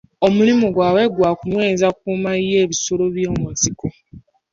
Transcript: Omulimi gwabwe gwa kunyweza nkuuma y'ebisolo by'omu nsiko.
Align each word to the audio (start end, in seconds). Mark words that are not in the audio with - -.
Omulimi 0.25 0.67
gwabwe 0.75 1.03
gwa 1.15 1.31
kunyweza 1.39 1.87
nkuuma 1.95 2.31
y'ebisolo 2.49 3.03
by'omu 3.15 3.45
nsiko. 3.53 3.87